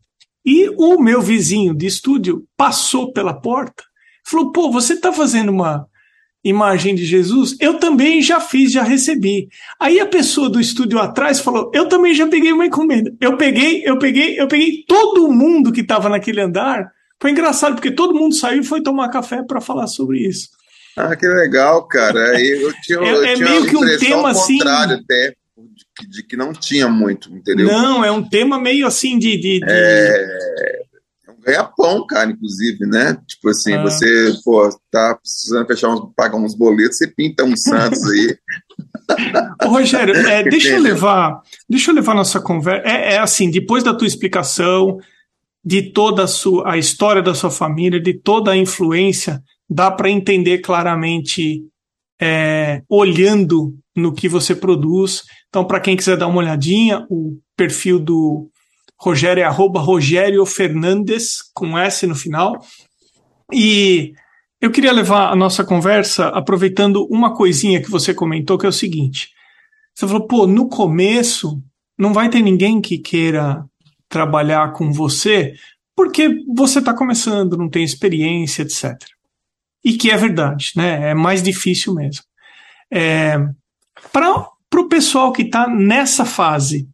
[0.45, 3.83] E o meu vizinho de estúdio passou pela porta,
[4.27, 5.87] falou: pô, você está fazendo uma
[6.43, 7.55] imagem de Jesus?
[7.59, 9.47] Eu também já fiz, já recebi.
[9.79, 13.13] Aí a pessoa do estúdio atrás falou: eu também já peguei uma encomenda.
[13.21, 16.91] Eu peguei, eu peguei, eu peguei todo mundo que estava naquele andar.
[17.21, 20.49] Foi engraçado, porque todo mundo saiu e foi tomar café para falar sobre isso.
[20.95, 22.19] Ah, que legal, cara.
[22.39, 24.59] Eu tinha, é, eu é tinha meio que um tema assim.
[24.61, 27.67] até de, de, que não tinha muito, entendeu?
[27.67, 29.37] Não, é um tema meio assim de.
[29.37, 29.65] de, de...
[29.67, 30.83] É,
[31.45, 33.17] é um ganha-pão, cara, inclusive, né?
[33.27, 33.83] Tipo assim, ah.
[33.83, 38.37] você, pô, tá precisando fechar uns, pagar uns boletos, você pinta uns santos aí.
[39.65, 42.87] Ô, Rogério, é, deixa eu levar, deixa eu levar nossa conversa.
[42.87, 44.97] É, é, assim, depois da tua explicação
[45.63, 50.09] de toda a sua a história da sua família, de toda a influência, dá para
[50.09, 51.63] entender claramente
[52.21, 55.23] é, olhando no que você produz.
[55.49, 58.49] Então, para quem quiser dar uma olhadinha, o perfil do
[59.03, 62.65] Rogério é arroba Rogério Fernandes, com S no final.
[63.51, 64.13] E
[64.61, 68.71] eu queria levar a nossa conversa aproveitando uma coisinha que você comentou, que é o
[68.71, 69.27] seguinte.
[69.93, 71.61] Você falou, pô, no começo
[71.99, 73.65] não vai ter ninguém que queira
[74.07, 75.53] trabalhar com você
[75.93, 78.97] porque você está começando, não tem experiência, etc.
[79.83, 81.09] E que é verdade, né?
[81.09, 82.23] É mais difícil mesmo.
[82.89, 83.37] É,
[84.13, 84.47] Para
[84.79, 86.87] o pessoal que está nessa fase,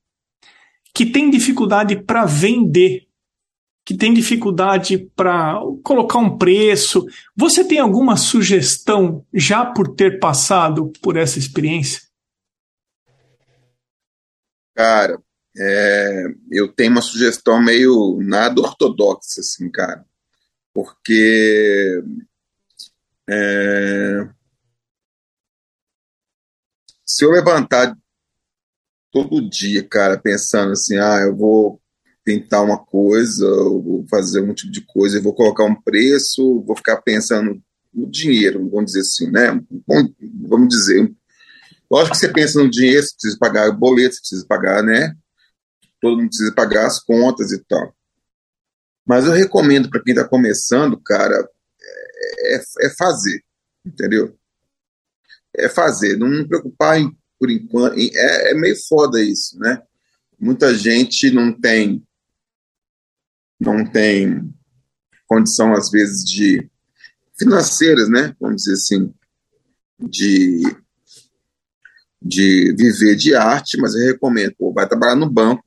[0.99, 3.07] que tem dificuldade para vender,
[3.85, 10.91] que tem dificuldade para colocar um preço, você tem alguma sugestão já por ter passado
[11.01, 12.01] por essa experiência?
[14.75, 15.23] Cara,
[15.57, 20.05] é, eu tenho uma sugestão meio nada ortodoxa, assim, cara.
[20.73, 22.03] Porque
[23.29, 24.27] é,
[27.05, 27.97] se eu levantar
[29.12, 31.82] todo dia, cara, pensando assim, ah, eu vou
[32.24, 36.62] tentar uma coisa, eu vou fazer um tipo de coisa, eu vou colocar um preço,
[36.62, 37.62] vou ficar pensando
[37.93, 39.60] no dinheiro, vamos dizer assim, né?
[40.48, 41.12] Vamos dizer.
[41.89, 45.15] Lógico que você pensa no dinheiro, você precisa pagar boleto, você precisa pagar, né?
[46.00, 47.95] Todo mundo precisa pagar as contas e tal.
[49.06, 51.50] Mas eu recomendo para quem está começando, cara,
[52.43, 53.43] é, é fazer,
[53.84, 54.39] entendeu?
[55.56, 57.97] é fazer, não me preocupar em, por enquanto.
[57.97, 59.82] É, é meio foda isso, né?
[60.39, 62.04] Muita gente não tem
[63.60, 64.54] não tem
[65.28, 66.69] condição às vezes de
[67.38, 68.36] financeiras, né?
[68.39, 69.13] Vamos dizer assim,
[69.99, 70.63] de
[72.21, 75.63] de viver de arte, mas eu recomendo, vai trabalhar no banco,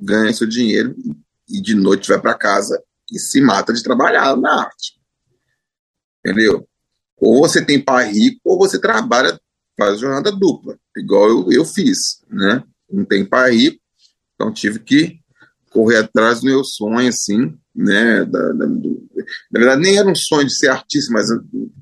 [0.00, 0.96] ganha seu dinheiro
[1.48, 4.98] e de noite vai para casa e se mata de trabalhar na arte.
[6.20, 6.66] Entendeu?
[7.18, 9.38] Ou você tem pai rico, ou você trabalha,
[9.76, 12.62] faz jornada dupla, igual eu, eu fiz, né?
[12.90, 13.80] Não tem pai rico,
[14.34, 15.18] então tive que
[15.70, 18.24] correr atrás do meu sonho, assim, né?
[18.24, 19.08] Da, da, do,
[19.50, 21.28] na verdade, nem era um sonho de ser artista, mas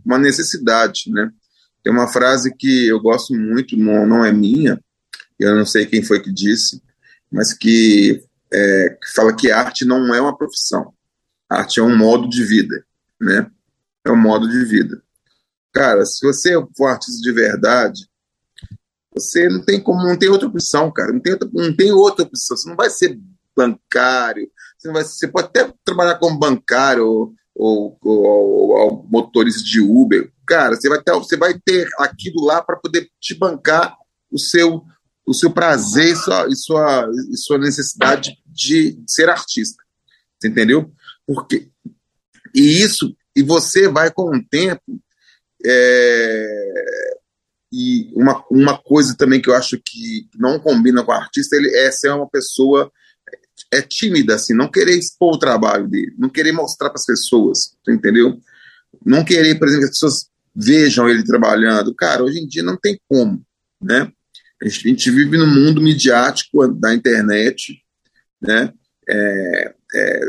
[0.04, 1.30] uma necessidade, né?
[1.82, 4.80] Tem uma frase que eu gosto muito, não, não é minha,
[5.38, 6.80] eu não sei quem foi que disse,
[7.30, 10.92] mas que, é, que fala que arte não é uma profissão,
[11.50, 12.84] arte é um modo de vida,
[13.20, 13.50] né?
[14.04, 15.02] É um modo de vida.
[15.72, 18.06] Cara, se você for artista de verdade,
[19.14, 21.12] você não tem como, não tem outra opção, cara.
[21.12, 22.56] Não tem, outra, não tem outra opção.
[22.56, 23.18] Você não vai ser
[23.56, 24.50] bancário.
[24.78, 30.30] Você, vai, você pode até trabalhar como bancário ou, ou, ou, ou motorista de Uber.
[30.46, 33.96] Cara, você vai ter, você vai ter aquilo lá para poder te bancar
[34.30, 34.82] o seu,
[35.26, 39.82] o seu prazer e sua, e sua, e sua necessidade de, de ser artista.
[40.38, 40.90] Você entendeu?
[41.26, 41.70] Porque,
[42.54, 44.82] e isso, e você vai com o tempo
[45.64, 46.74] é,
[47.72, 51.74] e uma, uma coisa também que eu acho que não combina com o artista ele
[51.74, 52.90] é ser uma pessoa
[53.72, 57.74] é tímida, assim, não querer expor o trabalho dele, não querer mostrar para as pessoas,
[57.88, 58.38] entendeu?
[59.04, 61.94] Não querer, por exemplo, que as pessoas vejam ele trabalhando.
[61.94, 63.42] Cara, hoje em dia não tem como,
[63.80, 64.12] né?
[64.62, 67.82] A gente, a gente vive no mundo midiático da internet,
[68.40, 68.72] né?
[69.08, 70.20] É, é,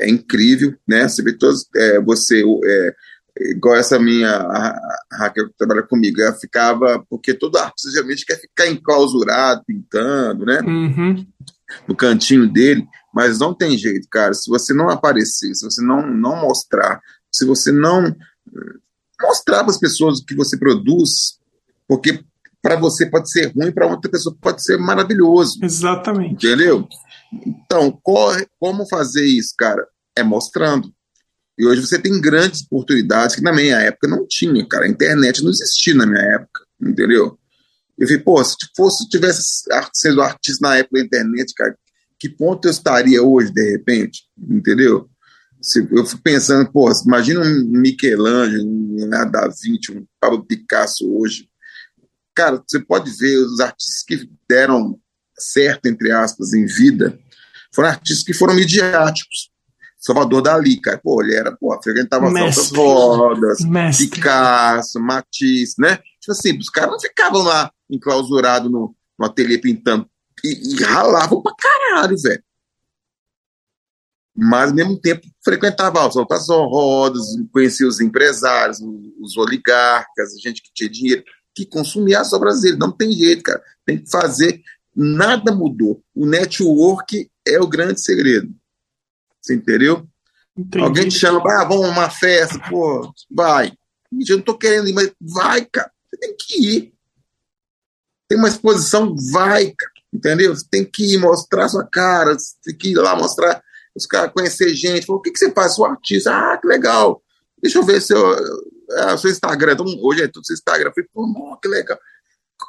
[0.00, 1.08] é incrível, né?
[1.08, 2.94] Você vê todos, é, você é,
[3.38, 4.78] igual essa minha a
[5.12, 10.60] Raquel que trabalha comigo, ela ficava, porque todo artista geralmente quer ficar enclausurado, pintando, né?
[10.60, 11.26] Uhum.
[11.88, 12.86] No cantinho dele.
[13.14, 14.32] Mas não tem jeito, cara.
[14.34, 18.74] Se você não aparecer, se você não, não mostrar, se você não eh,
[19.20, 21.38] mostrar para as pessoas o que você produz,
[21.86, 22.24] porque
[22.62, 25.58] para você pode ser ruim, para outra pessoa pode ser maravilhoso.
[25.62, 26.46] Exatamente.
[26.46, 26.86] Entendeu?
[27.46, 29.86] Então, corre, como fazer isso, cara?
[30.16, 30.92] É mostrando.
[31.58, 34.84] E hoje você tem grandes oportunidades que na minha época não tinha, cara.
[34.84, 37.38] A internet não existia na minha época, entendeu?
[37.98, 41.76] Eu falei, pô, se fosse, tivesse sendo artista na época da internet, cara,
[42.18, 44.22] que ponto eu estaria hoje, de repente?
[44.38, 45.08] Entendeu?
[45.60, 51.08] Se, eu fico pensando, pô, imagina um Michelangelo, um Leonardo da Vinci, um Pablo Picasso
[51.14, 51.48] hoje.
[52.34, 54.98] Cara, você pode ver os artistas que deram
[55.38, 57.18] certo, entre aspas, em vida,
[57.74, 59.51] foram artistas que foram midiáticos.
[60.02, 63.58] Salvador Dali, cara, pô, ele era, pô, frequentava Saltas Rodas.
[64.08, 65.98] Picasso, Matisse, né?
[66.20, 70.04] Tipo assim, os caras não ficavam lá enclausurados no, no ateliê pintando.
[70.44, 72.42] E, e ralavam pra caralho, velho.
[74.34, 78.80] Mas, ao mesmo tempo, frequentava as outras rodas, conhecia os empresários,
[79.20, 81.22] os oligarcas, a gente que tinha dinheiro,
[81.54, 82.76] que consumia as obras dele.
[82.76, 83.62] Não tem jeito, cara.
[83.86, 84.60] Tem que fazer.
[84.96, 86.02] Nada mudou.
[86.12, 88.52] O network é o grande segredo.
[89.42, 90.06] Você entendeu?
[90.56, 90.84] Entendi.
[90.84, 93.72] Alguém te chama, ah, vamos uma festa, pô, vai.
[94.28, 95.90] Eu não tô querendo ir, mas vai, cara.
[96.08, 96.94] Você tem que ir.
[98.28, 99.92] Tem uma exposição, vai, cara.
[100.12, 100.54] Entendeu?
[100.54, 103.62] Você tem que ir mostrar sua cara, você tem que ir lá mostrar,
[103.94, 105.10] os caras conhecer gente.
[105.10, 105.74] O que, que você faz?
[105.74, 106.30] Sou artista.
[106.30, 107.22] Ah, que legal.
[107.62, 108.34] Deixa eu ver seu,
[108.90, 109.72] é, seu Instagram.
[109.72, 110.90] Então, hoje é tudo seu Instagram.
[110.90, 111.98] Eu falei, pô, que legal.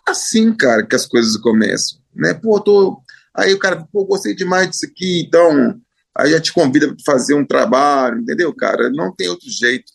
[0.08, 2.00] Assim, cara, que as coisas começam.
[2.16, 2.34] Né?
[2.34, 3.02] Pô, tô.
[3.36, 5.82] Aí o cara, pô, gostei demais disso aqui, então
[6.15, 8.89] aí já te convida para fazer um trabalho, entendeu, cara?
[8.89, 9.91] Não tem outro jeito.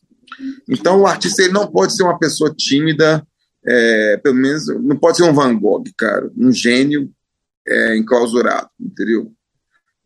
[0.69, 3.27] Então, o artista ele não pode ser uma pessoa tímida,
[3.65, 7.11] é, pelo menos não pode ser um Van Gogh, cara, um gênio
[7.67, 9.33] é, enclausurado, entendeu?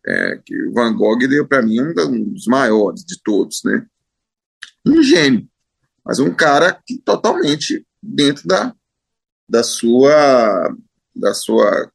[0.04, 3.86] É, que o Van Gogh deu para mim um, dos maiores de todos, né?
[4.84, 5.46] Um gênio,
[6.04, 8.74] mas um cara que totalmente dentro da,
[9.48, 10.74] da sua
[11.14, 11.90] da sua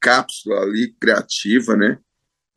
[0.00, 1.98] cápsula ali criativa, né?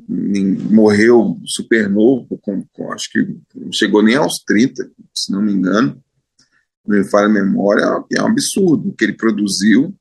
[0.08, 5.54] Morreu super novo, com, com, acho que não chegou nem aos 30, se não me
[5.54, 6.02] engano.
[6.86, 9.96] Não me falha a memória, é um absurdo o que ele produziu,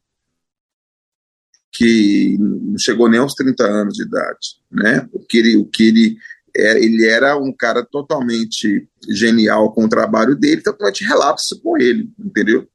[1.72, 4.60] que não chegou nem aos 30 anos de idade.
[4.70, 5.08] Né?
[5.12, 6.16] O que ele, o que ele,
[6.54, 12.12] é, ele era um cara totalmente genial com o trabalho dele, totalmente relapso com ele,
[12.18, 12.68] entendeu?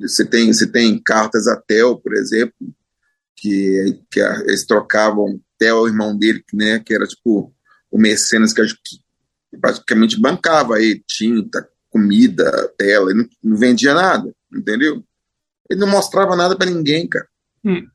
[0.00, 2.74] Você tem, você tem cartas a Theo, por exemplo,
[3.40, 7.52] que, que eles trocavam até o irmão dele, né, que era tipo
[7.90, 14.32] o mecenas que, que praticamente bancava aí tinta, comida, tela, ele não, não, vendia nada,
[14.52, 15.02] entendeu?
[15.68, 17.26] Ele não mostrava nada para ninguém, cara.
[17.64, 17.86] Hum.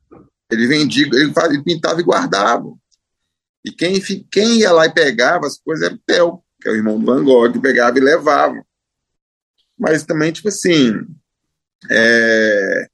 [0.50, 2.72] Ele vendia, ele, ele, pintava e guardava.
[3.64, 6.76] E quem, quem ia lá e pegava as coisas era o Theo, que é o
[6.76, 8.62] irmão do Van Gogh, que pegava e levava.
[9.78, 10.94] Mas também, tipo assim,
[11.90, 12.88] é,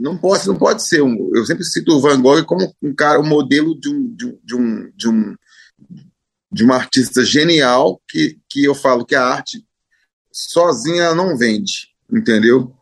[0.00, 1.30] não pode, não pode ser um.
[1.34, 4.56] Eu sempre cito o Van Gogh como um cara, um modelo de um, de, de
[4.56, 5.36] um, de um,
[6.50, 9.64] de uma artista genial que, que eu falo que a arte
[10.32, 12.74] sozinha não vende, entendeu?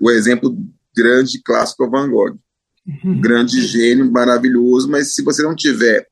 [0.00, 0.56] O exemplo
[0.94, 2.38] grande clássico é o Van Gogh,
[2.86, 3.20] uhum.
[3.20, 6.06] grande gênio, maravilhoso, mas se você não tiver,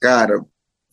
[0.00, 0.44] cara,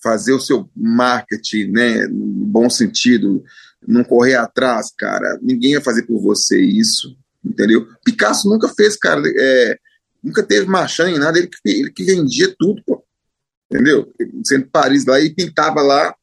[0.02, 3.44] fazer o seu marketing, né, no bom sentido,
[3.86, 7.88] não correr atrás, cara, ninguém vai fazer por você isso entendeu?
[8.04, 9.78] Picasso nunca fez, cara, é,
[10.24, 13.04] nunca teve marchand em nada, ele que, ele que vendia tudo, pô,
[13.72, 14.12] entendeu?
[14.44, 16.14] Sendo Paris lá e pintava lá,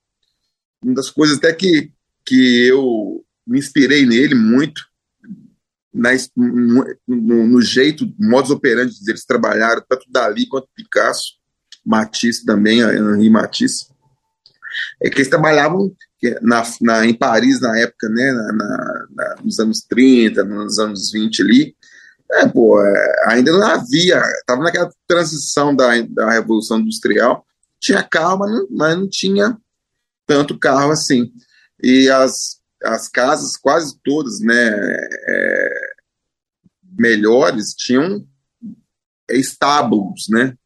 [0.83, 1.91] uma das coisas até que,
[2.25, 4.83] que eu me inspirei nele muito,
[5.93, 11.37] na, no, no, jeito, modus operandi deles trabalharam, tanto Dali quanto Picasso,
[11.85, 13.87] Matisse também, Henri Matisse,
[15.03, 15.93] é que eles trabalhavam
[16.43, 18.53] na, na, em Paris na época, né, na,
[19.11, 21.77] na, nos anos 30, nos anos 20 ali,
[22.33, 27.45] é, pô, é, ainda não havia, estava naquela transição da, da Revolução Industrial,
[27.79, 29.57] tinha carro, mas não, mas não tinha
[30.27, 31.31] tanto carro assim.
[31.83, 34.71] E as, as casas, quase todas, né,
[35.29, 35.81] é,
[36.99, 38.27] melhores, tinham
[39.31, 40.57] estábulos, né,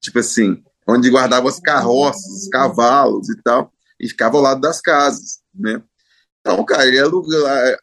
[0.00, 4.80] tipo assim, onde guardavam as carroças, os cavalos e tal e ficava ao lado das
[4.80, 5.82] casas, né?
[6.40, 7.34] Então, cara, ele alugou,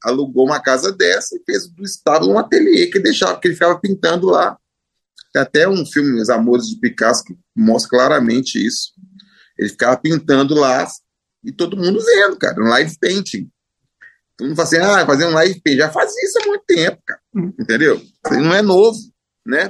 [0.04, 3.80] alugou uma casa dessa e fez do estábulo um ateliê que deixava, que ele ficava
[3.80, 4.58] pintando lá.
[5.34, 8.94] Tem até um filme, Os Amores de Picasso, que mostra claramente isso.
[9.58, 10.88] Ele ficava pintando lá
[11.44, 13.50] e todo mundo vendo, cara, um live painting.
[14.38, 15.80] Todo mundo fala assim, ah, fazer um live painting.
[15.82, 17.22] Já fazia isso há muito tempo, cara.
[17.36, 17.54] Hum.
[17.60, 17.98] Entendeu?
[17.98, 18.98] Isso não é novo,
[19.46, 19.70] né?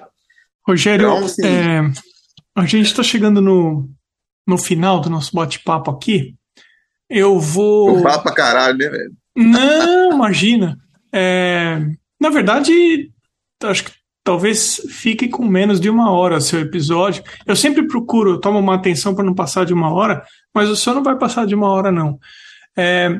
[0.66, 1.82] Rogério, então, assim, é,
[2.56, 3.90] a gente está chegando no,
[4.48, 6.36] no final do nosso bate-papo aqui.
[7.10, 8.02] Eu vou.
[8.02, 9.12] Falo pra caralho, né, velho?
[9.36, 10.78] Não, imagina.
[11.14, 11.80] É,
[12.20, 13.12] na verdade,
[13.64, 13.92] acho que
[14.24, 17.24] talvez fique com menos de uma hora seu episódio.
[17.46, 20.76] Eu sempre procuro, eu tomo uma atenção para não passar de uma hora, mas o
[20.76, 22.18] seu não vai passar de uma hora, não.
[22.76, 23.20] É,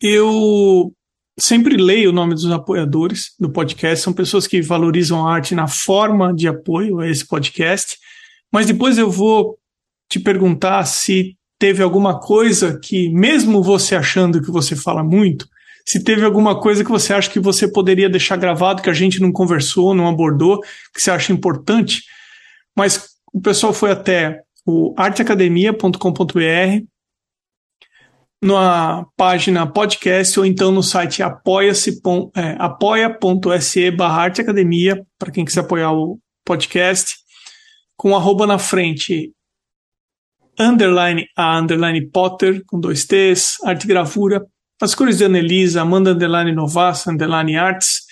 [0.00, 0.92] eu
[1.38, 5.66] sempre leio o nome dos apoiadores do podcast, são pessoas que valorizam a arte na
[5.66, 7.98] forma de apoio a esse podcast,
[8.54, 9.58] mas depois eu vou
[10.08, 15.48] te perguntar se teve alguma coisa que, mesmo você achando que você fala muito,
[15.84, 19.20] se teve alguma coisa que você acha que você poderia deixar gravado, que a gente
[19.20, 20.60] não conversou, não abordou,
[20.94, 22.04] que você acha importante,
[22.76, 26.84] mas o pessoal foi até o arteacademia.com.br,
[28.40, 32.00] na página podcast ou então no site apoia-se
[32.36, 37.23] é, apoia.se barra arteacademia, para quem quiser apoiar o podcast,
[37.96, 39.32] com arroba na frente
[40.58, 44.46] underline a underline Potter, com dois T's, arte gravura,
[44.80, 48.02] as cores de Anelisa, Amanda underline Novassa, underline Arts,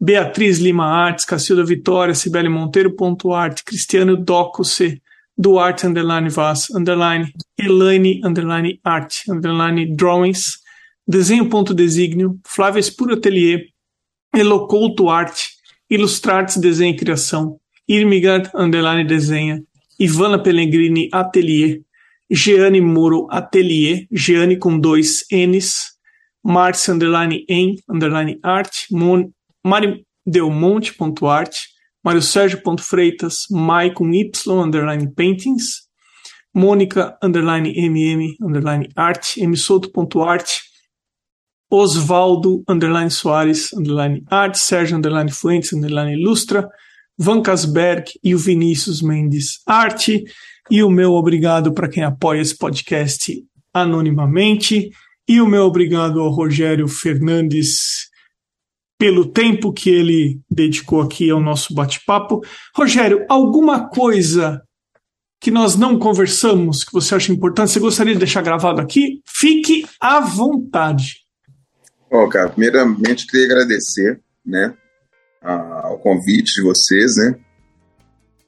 [0.00, 5.00] Beatriz Lima Artes, Cacilda Vitória, Cibele Monteiro, ponto arte, Cristiano Dococe,
[5.36, 10.58] Duarte underline Vaz, underline Elaine underline Art, underline Drawings,
[11.06, 13.66] Desenho ponto Desígnio, Flávia Espuro Atelier,
[14.34, 15.50] Elocouto Arte,
[15.88, 17.58] Ilustrates Desenho e Criação,
[17.92, 19.62] Irmigard underline Desenha,
[20.00, 21.82] Ivana Pellegrini Atelier,
[22.30, 25.92] Jeane Moro Atelier, Jeane com dois N's,
[26.42, 29.30] Márcia underline em underline art, Mon,
[29.62, 31.68] Mari Delmonte ponto arte,
[32.02, 35.82] Mário Sérgio ponto Freitas, Maicon Y underline paintings,
[36.54, 39.36] Mônica underline mm underline art,
[39.92, 40.62] ponto art,
[41.70, 46.68] Osvaldo underline Soares underline art, Sérgio underline Fuentes underline ilustra,
[47.18, 50.24] Van Casberg e o Vinícius Mendes Arte.
[50.70, 54.90] E o meu obrigado para quem apoia esse podcast anonimamente.
[55.28, 58.10] E o meu obrigado ao Rogério Fernandes
[58.98, 62.40] pelo tempo que ele dedicou aqui ao nosso bate-papo.
[62.74, 64.62] Rogério, alguma coisa
[65.40, 69.20] que nós não conversamos que você acha importante, você gostaria de deixar gravado aqui?
[69.26, 71.16] Fique à vontade.
[72.08, 74.72] Oh, cara, primeiramente queria agradecer, né,
[75.42, 77.36] ao convite de vocês, né?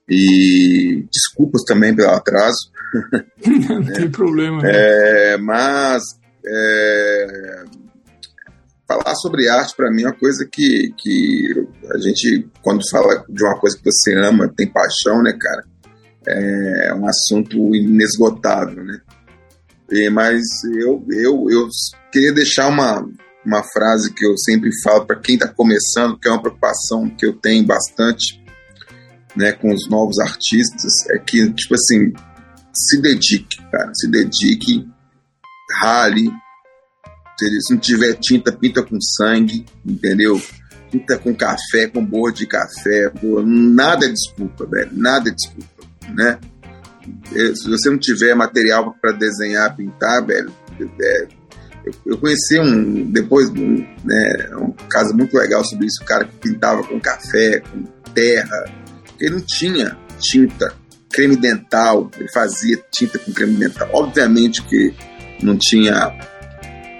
[0.09, 2.71] E desculpas também pelo atraso.
[3.69, 4.63] Não é, tem problema.
[4.63, 4.71] Né?
[4.73, 6.03] É, mas
[6.47, 7.65] é,
[8.87, 13.43] falar sobre arte para mim é uma coisa que, que a gente, quando fala de
[13.43, 15.65] uma coisa que você ama, tem paixão, né, cara?
[16.27, 18.99] É um assunto inesgotável, né?
[19.91, 20.43] E, mas
[20.77, 21.69] eu, eu, eu
[22.11, 23.07] queria deixar uma,
[23.45, 27.27] uma frase que eu sempre falo para quem está começando, que é uma preocupação que
[27.27, 28.43] eu tenho bastante
[29.37, 32.13] né, com os novos artistas, é que, tipo assim,
[32.73, 34.89] se dedique, cara, se dedique,
[35.81, 36.31] rale,
[37.39, 40.41] se não tiver tinta, pinta com sangue, entendeu?
[40.91, 45.85] Pinta com café, com borra de café, pô, nada é desculpa, velho, nada é desculpa,
[46.11, 46.39] né?
[47.35, 50.53] É, se você não tiver material para desenhar, pintar, velho,
[51.01, 51.29] é,
[51.85, 56.25] eu, eu conheci um, depois, um, né, um caso muito legal sobre isso, o cara
[56.25, 58.65] que pintava com café, com terra,
[59.21, 60.75] ele não tinha tinta,
[61.11, 63.89] creme dental, ele fazia tinta com creme dental.
[63.93, 64.95] Obviamente que
[65.43, 66.13] não tinha,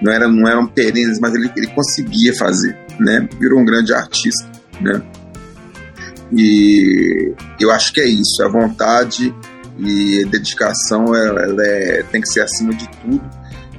[0.01, 3.27] não, era, não eram perenes, mas ele, ele conseguia fazer, né?
[3.39, 5.01] Virou um grande artista, né?
[6.31, 9.33] E eu acho que é isso, a vontade
[9.77, 13.21] e dedicação ela, ela é, tem que ser acima de tudo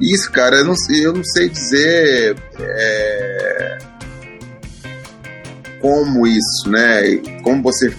[0.01, 3.79] isso, cara, eu não, eu não sei dizer é,
[5.81, 7.17] como isso, né?
[7.43, 7.95] Como você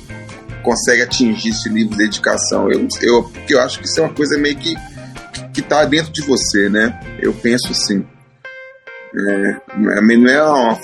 [0.62, 2.72] consegue atingir esse nível de dedicação.
[2.72, 4.76] Eu, eu, porque eu acho que isso é uma coisa meio que
[5.54, 7.00] que está dentro de você, né?
[7.20, 8.06] Eu penso assim.
[9.16, 10.78] É, não é uma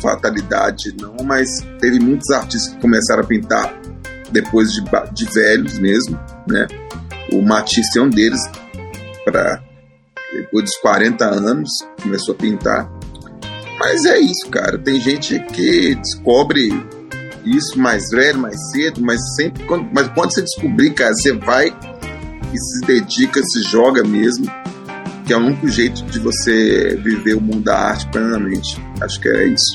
[0.00, 1.48] fatalidade, não, mas
[1.80, 3.74] teve muitos artistas que começaram a pintar
[4.30, 6.68] depois de, de velhos mesmo, né?
[7.32, 8.40] O Matisse é um deles,
[9.24, 9.60] para
[10.32, 11.68] depois dos 40 anos,
[12.02, 12.90] começou a pintar.
[13.78, 14.78] Mas é isso, cara.
[14.78, 16.70] Tem gente que descobre
[17.44, 21.66] isso mais velho, mais cedo, mas sempre quando, mas quando você descobrir, cara, você vai
[22.52, 24.46] e se dedica, se joga mesmo,
[25.26, 28.80] que é o único jeito de você viver o mundo da arte plenamente.
[29.00, 29.74] Acho que é isso.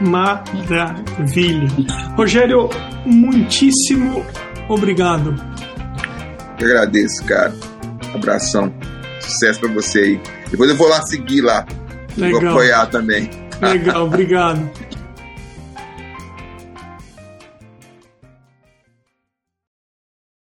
[0.00, 1.68] Maravilha.
[2.16, 2.68] Rogério,
[3.04, 4.24] muitíssimo
[4.68, 5.34] obrigado.
[6.58, 7.54] Eu agradeço, cara.
[8.14, 8.72] Abração.
[9.30, 10.20] Sucesso para você aí.
[10.50, 11.66] Depois eu vou lá seguir lá.
[12.16, 12.40] Legal.
[12.40, 13.30] Vou apoiar também.
[13.60, 14.70] Legal, obrigado.